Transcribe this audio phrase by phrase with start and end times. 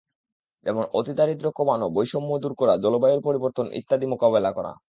[0.65, 3.65] যেমন অতিদারিদ্র্য কমানো, বৈষম্য দূর করা, জলবায়ুর পরিবর্তন
[4.07, 4.79] মোকাবিলা করা ইত্যাদি।